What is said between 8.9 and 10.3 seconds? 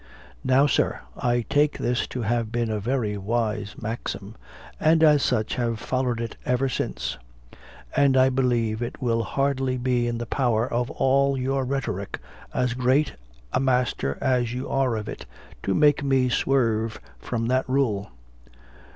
will hardly be in the